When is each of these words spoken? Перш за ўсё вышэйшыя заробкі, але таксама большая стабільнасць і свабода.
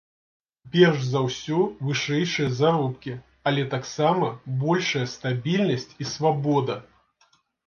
Перш 0.75 1.01
за 1.09 1.19
ўсё 1.25 1.59
вышэйшыя 1.89 2.49
заробкі, 2.61 3.13
але 3.51 3.67
таксама 3.75 4.31
большая 4.65 5.03
стабільнасць 5.13 5.87
і 6.07 6.11
свабода. 6.15 6.81